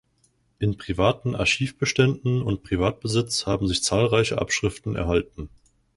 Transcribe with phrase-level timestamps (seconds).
[0.57, 5.47] In privaten Archivbeständen und Privatbesitz haben sich zahlreiche Abschriften erhalten.